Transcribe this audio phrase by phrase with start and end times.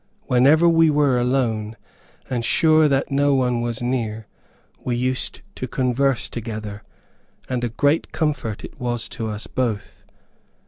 [0.23, 1.77] Whenever we were alone,
[2.27, 4.25] and sure that no one was near,
[4.83, 6.81] we used to converse together,
[7.47, 10.03] and a great comfort it was to us both.